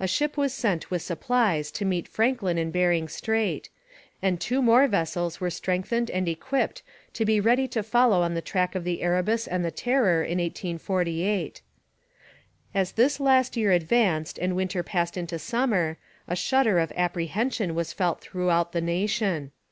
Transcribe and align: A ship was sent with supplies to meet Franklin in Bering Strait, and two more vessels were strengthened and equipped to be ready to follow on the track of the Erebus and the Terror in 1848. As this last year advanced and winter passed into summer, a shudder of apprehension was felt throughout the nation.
A 0.00 0.08
ship 0.08 0.36
was 0.36 0.52
sent 0.52 0.90
with 0.90 1.02
supplies 1.02 1.70
to 1.70 1.84
meet 1.84 2.08
Franklin 2.08 2.58
in 2.58 2.72
Bering 2.72 3.06
Strait, 3.06 3.70
and 4.20 4.40
two 4.40 4.60
more 4.60 4.88
vessels 4.88 5.40
were 5.40 5.50
strengthened 5.50 6.10
and 6.10 6.26
equipped 6.28 6.82
to 7.12 7.24
be 7.24 7.38
ready 7.38 7.68
to 7.68 7.84
follow 7.84 8.22
on 8.22 8.34
the 8.34 8.42
track 8.42 8.74
of 8.74 8.82
the 8.82 9.02
Erebus 9.02 9.46
and 9.46 9.64
the 9.64 9.70
Terror 9.70 10.24
in 10.24 10.38
1848. 10.38 11.62
As 12.74 12.90
this 12.94 13.20
last 13.20 13.56
year 13.56 13.70
advanced 13.70 14.36
and 14.36 14.56
winter 14.56 14.82
passed 14.82 15.16
into 15.16 15.38
summer, 15.38 15.96
a 16.26 16.34
shudder 16.34 16.80
of 16.80 16.90
apprehension 16.96 17.76
was 17.76 17.92
felt 17.92 18.20
throughout 18.20 18.72
the 18.72 18.80
nation. 18.80 19.52